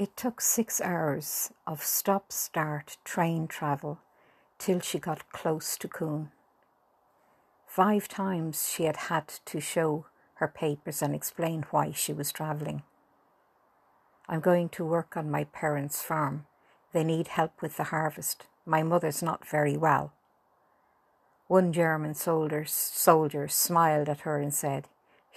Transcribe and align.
It 0.00 0.16
took 0.16 0.40
six 0.40 0.80
hours 0.80 1.52
of 1.66 1.82
stop 1.82 2.32
start 2.32 2.96
train 3.04 3.46
travel 3.46 3.98
till 4.56 4.80
she 4.80 4.98
got 4.98 5.30
close 5.30 5.76
to 5.76 5.88
Caen. 5.88 6.30
Five 7.66 8.08
times 8.08 8.66
she 8.66 8.84
had 8.84 8.96
had 8.96 9.28
to 9.44 9.60
show 9.60 10.06
her 10.36 10.48
papers 10.48 11.02
and 11.02 11.14
explain 11.14 11.66
why 11.70 11.92
she 11.92 12.14
was 12.14 12.32
travelling. 12.32 12.82
I'm 14.26 14.40
going 14.40 14.70
to 14.70 14.86
work 14.86 15.18
on 15.18 15.30
my 15.30 15.44
parents' 15.44 16.00
farm. 16.00 16.46
They 16.94 17.04
need 17.04 17.28
help 17.28 17.60
with 17.60 17.76
the 17.76 17.92
harvest. 17.92 18.46
My 18.64 18.82
mother's 18.82 19.22
not 19.22 19.46
very 19.46 19.76
well. 19.76 20.14
One 21.46 21.74
German 21.74 22.14
soldier, 22.14 22.64
soldier 22.64 23.48
smiled 23.48 24.08
at 24.08 24.20
her 24.20 24.38
and 24.38 24.54
said, 24.54 24.88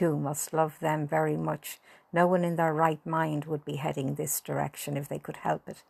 You 0.00 0.16
must 0.16 0.52
love 0.52 0.78
them 0.80 1.06
very 1.06 1.36
much. 1.36 1.78
No 2.12 2.26
one 2.26 2.44
in 2.44 2.56
their 2.56 2.74
right 2.74 3.04
mind 3.06 3.44
would 3.44 3.64
be 3.64 3.76
heading 3.76 4.14
this 4.14 4.40
direction 4.40 4.96
if 4.96 5.08
they 5.08 5.18
could 5.18 5.38
help 5.38 5.68
it. 5.68 5.82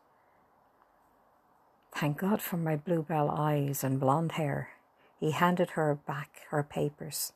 Thank 1.95 2.19
God 2.19 2.43
for 2.43 2.56
my 2.56 2.77
bluebell 2.77 3.30
eyes 3.30 3.83
and 3.83 3.98
blonde 3.98 4.33
hair. 4.33 4.70
He 5.19 5.30
handed 5.30 5.70
her 5.70 5.95
back 5.95 6.43
her 6.51 6.62
papers. 6.62 7.33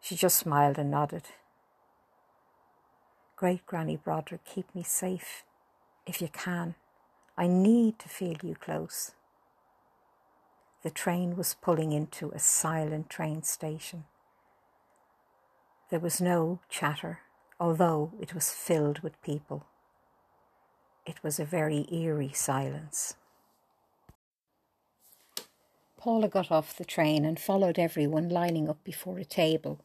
She 0.00 0.14
just 0.14 0.38
smiled 0.38 0.78
and 0.78 0.90
nodded. 0.90 1.24
Great 3.36 3.66
Granny 3.66 3.96
Broderick, 3.96 4.44
keep 4.44 4.72
me 4.74 4.84
safe 4.84 5.42
if 6.06 6.22
you 6.22 6.28
can. 6.28 6.76
I 7.36 7.48
need 7.48 7.98
to 8.00 8.08
feel 8.08 8.36
you 8.42 8.54
close. 8.54 9.12
The 10.82 10.90
train 10.90 11.36
was 11.36 11.56
pulling 11.60 11.92
into 11.92 12.30
a 12.30 12.38
silent 12.38 13.10
train 13.10 13.42
station. 13.42 14.04
There 15.92 16.00
was 16.00 16.22
no 16.22 16.60
chatter, 16.70 17.20
although 17.60 18.14
it 18.18 18.34
was 18.34 18.50
filled 18.50 19.00
with 19.00 19.20
people. 19.20 19.66
It 21.04 21.22
was 21.22 21.38
a 21.38 21.44
very 21.44 21.86
eerie 21.92 22.32
silence. 22.32 23.16
Paula 25.98 26.28
got 26.28 26.50
off 26.50 26.78
the 26.78 26.86
train 26.86 27.26
and 27.26 27.38
followed 27.38 27.78
everyone 27.78 28.30
lining 28.30 28.70
up 28.70 28.82
before 28.82 29.18
a 29.18 29.24
table. 29.26 29.84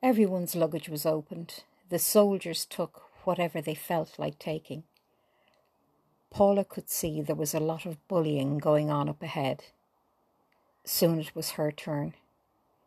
Everyone's 0.00 0.54
luggage 0.54 0.88
was 0.88 1.04
opened. 1.04 1.64
The 1.88 1.98
soldiers 1.98 2.64
took 2.64 3.02
whatever 3.24 3.60
they 3.60 3.74
felt 3.74 4.20
like 4.20 4.38
taking. 4.38 4.84
Paula 6.30 6.64
could 6.64 6.88
see 6.88 7.20
there 7.20 7.34
was 7.34 7.52
a 7.52 7.58
lot 7.58 7.84
of 7.84 8.06
bullying 8.06 8.58
going 8.58 8.92
on 8.92 9.08
up 9.08 9.24
ahead. 9.24 9.64
Soon 10.84 11.18
it 11.18 11.34
was 11.34 11.58
her 11.58 11.72
turn. 11.72 12.14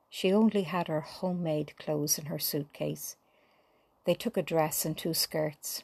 She 0.09 0.33
only 0.33 0.63
had 0.63 0.87
her 0.87 1.01
homemade 1.01 1.77
clothes 1.77 2.17
in 2.17 2.25
her 2.25 2.39
suitcase. 2.39 3.15
They 4.05 4.15
took 4.15 4.37
a 4.37 4.41
dress 4.41 4.85
and 4.85 4.97
two 4.97 5.13
skirts. 5.13 5.83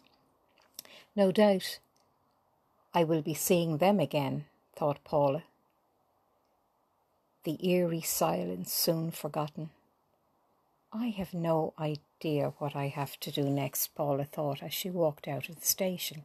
No 1.16 1.32
doubt 1.32 1.80
I 2.94 3.04
will 3.04 3.22
be 3.22 3.34
seeing 3.34 3.78
them 3.78 4.00
again, 4.00 4.46
thought 4.76 5.04
Paula. 5.04 5.44
The 7.44 7.58
eerie 7.68 8.02
silence 8.02 8.74
soon 8.74 9.12
forgotten. 9.12 9.70
I 10.92 11.08
have 11.10 11.34
no 11.34 11.74
idea 11.78 12.54
what 12.58 12.76
I 12.76 12.88
have 12.88 13.20
to 13.20 13.32
do 13.32 13.44
next, 13.44 13.94
Paula 13.96 14.24
thought 14.24 14.64
as 14.64 14.74
she 14.74 14.90
walked 14.90 15.28
out 15.28 15.50
of 15.50 15.60
the 15.60 15.66
station. 15.66 16.24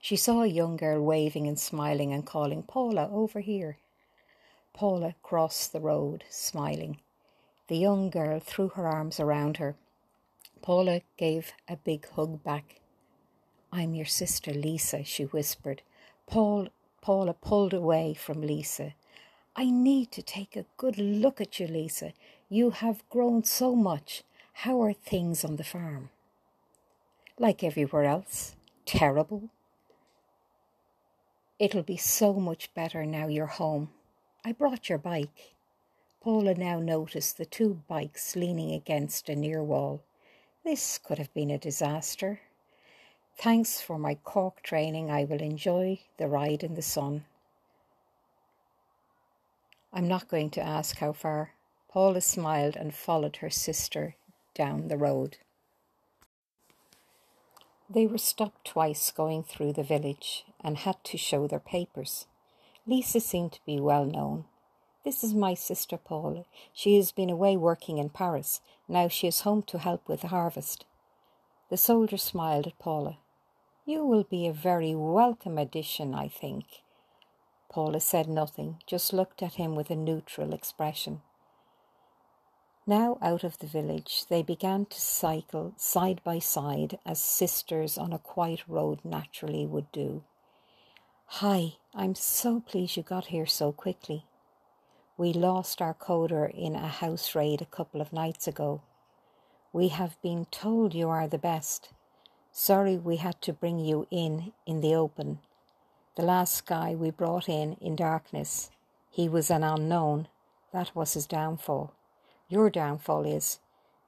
She 0.00 0.16
saw 0.16 0.42
a 0.42 0.46
young 0.46 0.76
girl 0.76 1.02
waving 1.02 1.48
and 1.48 1.58
smiling 1.58 2.12
and 2.12 2.24
calling, 2.24 2.62
Paula, 2.62 3.08
over 3.10 3.40
here. 3.40 3.78
Paula 4.76 5.14
crossed 5.22 5.72
the 5.72 5.80
road, 5.80 6.22
smiling. 6.28 6.98
The 7.68 7.78
young 7.78 8.10
girl 8.10 8.40
threw 8.40 8.68
her 8.68 8.86
arms 8.86 9.18
around 9.18 9.56
her. 9.56 9.74
Paula 10.60 11.00
gave 11.16 11.54
a 11.66 11.76
big 11.76 12.06
hug 12.10 12.44
back. 12.44 12.80
I'm 13.72 13.94
your 13.94 14.04
sister 14.04 14.52
Lisa, 14.52 15.02
she 15.02 15.22
whispered. 15.22 15.80
Paul, 16.26 16.68
Paula 17.00 17.32
pulled 17.32 17.72
away 17.72 18.12
from 18.12 18.42
Lisa. 18.42 18.92
I 19.56 19.70
need 19.70 20.12
to 20.12 20.22
take 20.22 20.56
a 20.56 20.66
good 20.76 20.98
look 20.98 21.40
at 21.40 21.58
you, 21.58 21.66
Lisa. 21.66 22.12
You 22.50 22.68
have 22.68 23.08
grown 23.08 23.44
so 23.44 23.74
much. 23.74 24.24
How 24.52 24.82
are 24.82 24.92
things 24.92 25.42
on 25.42 25.56
the 25.56 25.64
farm? 25.64 26.10
Like 27.38 27.64
everywhere 27.64 28.04
else. 28.04 28.56
Terrible. 28.84 29.48
It'll 31.58 31.82
be 31.82 31.96
so 31.96 32.34
much 32.34 32.74
better 32.74 33.06
now 33.06 33.28
you're 33.28 33.46
home. 33.46 33.88
I 34.46 34.52
brought 34.52 34.88
your 34.88 34.98
bike. 34.98 35.54
Paula 36.20 36.54
now 36.54 36.78
noticed 36.78 37.36
the 37.36 37.44
two 37.44 37.82
bikes 37.88 38.36
leaning 38.36 38.70
against 38.70 39.28
a 39.28 39.34
near 39.34 39.60
wall. 39.60 40.04
This 40.62 40.98
could 40.98 41.18
have 41.18 41.34
been 41.34 41.50
a 41.50 41.58
disaster. 41.58 42.42
Thanks 43.36 43.80
for 43.80 43.98
my 43.98 44.14
cork 44.14 44.62
training. 44.62 45.10
I 45.10 45.24
will 45.24 45.42
enjoy 45.42 45.98
the 46.16 46.28
ride 46.28 46.62
in 46.62 46.76
the 46.76 46.80
sun. 46.80 47.24
I'm 49.92 50.06
not 50.06 50.28
going 50.28 50.50
to 50.50 50.62
ask 50.62 50.98
how 50.98 51.12
far. 51.12 51.54
Paula 51.88 52.20
smiled 52.20 52.76
and 52.76 52.94
followed 52.94 53.38
her 53.38 53.50
sister 53.50 54.14
down 54.54 54.86
the 54.86 54.96
road. 54.96 55.38
They 57.90 58.06
were 58.06 58.16
stopped 58.16 58.64
twice 58.64 59.10
going 59.10 59.42
through 59.42 59.72
the 59.72 59.82
village 59.82 60.44
and 60.60 60.76
had 60.76 61.02
to 61.02 61.18
show 61.18 61.48
their 61.48 61.58
papers. 61.58 62.26
Lisa 62.88 63.18
seemed 63.18 63.50
to 63.52 63.64
be 63.66 63.80
well 63.80 64.04
known. 64.04 64.44
This 65.04 65.24
is 65.24 65.34
my 65.34 65.54
sister 65.54 65.96
Paula. 65.96 66.44
She 66.72 66.96
has 66.96 67.10
been 67.10 67.30
away 67.30 67.56
working 67.56 67.98
in 67.98 68.10
Paris. 68.10 68.60
Now 68.88 69.08
she 69.08 69.26
is 69.26 69.40
home 69.40 69.62
to 69.64 69.78
help 69.78 70.08
with 70.08 70.20
the 70.20 70.28
harvest. 70.28 70.84
The 71.68 71.76
soldier 71.76 72.16
smiled 72.16 72.68
at 72.68 72.78
Paula. 72.78 73.18
You 73.84 74.04
will 74.04 74.22
be 74.22 74.46
a 74.46 74.52
very 74.52 74.94
welcome 74.94 75.58
addition, 75.58 76.14
I 76.14 76.28
think. 76.28 76.64
Paula 77.68 77.98
said 77.98 78.28
nothing, 78.28 78.80
just 78.86 79.12
looked 79.12 79.42
at 79.42 79.54
him 79.54 79.74
with 79.74 79.90
a 79.90 79.96
neutral 79.96 80.54
expression. 80.54 81.22
Now 82.86 83.18
out 83.20 83.42
of 83.42 83.58
the 83.58 83.66
village, 83.66 84.26
they 84.28 84.44
began 84.44 84.86
to 84.86 85.00
cycle 85.00 85.74
side 85.76 86.20
by 86.22 86.38
side 86.38 87.00
as 87.04 87.18
sisters 87.18 87.98
on 87.98 88.12
a 88.12 88.18
quiet 88.20 88.62
road 88.68 89.00
naturally 89.04 89.66
would 89.66 89.90
do. 89.90 90.22
Hi, 91.40 91.74
I'm 91.92 92.14
so 92.14 92.60
pleased 92.60 92.96
you 92.96 93.02
got 93.02 93.26
here 93.26 93.44
so 93.44 93.70
quickly. 93.70 94.24
We 95.18 95.34
lost 95.34 95.82
our 95.82 95.92
coder 95.92 96.48
in 96.48 96.74
a 96.74 96.86
house 96.86 97.34
raid 97.34 97.60
a 97.60 97.66
couple 97.66 98.00
of 98.00 98.12
nights 98.12 98.48
ago. 98.48 98.80
We 99.70 99.88
have 99.88 100.22
been 100.22 100.46
told 100.46 100.94
you 100.94 101.10
are 101.10 101.28
the 101.28 101.36
best. 101.36 101.90
Sorry 102.52 102.96
we 102.96 103.16
had 103.16 103.42
to 103.42 103.52
bring 103.52 103.78
you 103.78 104.06
in 104.10 104.52
in 104.64 104.80
the 104.80 104.94
open. 104.94 105.40
The 106.14 106.22
last 106.22 106.64
guy 106.64 106.94
we 106.94 107.10
brought 107.10 107.50
in 107.50 107.74
in 107.82 107.96
darkness, 107.96 108.70
he 109.10 109.28
was 109.28 109.50
an 109.50 109.62
unknown. 109.62 110.28
That 110.72 110.94
was 110.94 111.14
his 111.14 111.26
downfall. 111.26 111.92
Your 112.48 112.70
downfall 112.70 113.26
is 113.26 113.58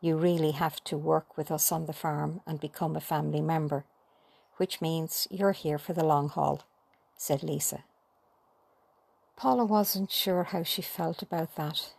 you 0.00 0.16
really 0.16 0.52
have 0.52 0.82
to 0.84 0.96
work 0.96 1.36
with 1.36 1.50
us 1.50 1.72
on 1.72 1.84
the 1.84 1.92
farm 1.92 2.40
and 2.46 2.58
become 2.58 2.96
a 2.96 3.00
family 3.00 3.42
member, 3.42 3.84
which 4.56 4.80
means 4.80 5.26
you're 5.30 5.52
here 5.52 5.78
for 5.78 5.92
the 5.92 6.04
long 6.04 6.30
haul 6.30 6.62
said 7.18 7.42
Lisa. 7.42 7.84
Paula 9.36 9.64
wasn't 9.64 10.10
sure 10.10 10.44
how 10.44 10.62
she 10.62 10.80
felt 10.80 11.20
about 11.20 11.56
that. 11.56 11.92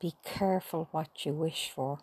Be 0.00 0.14
careful 0.24 0.88
what 0.92 1.26
you 1.26 1.34
wish 1.34 1.70
for. 1.74 1.98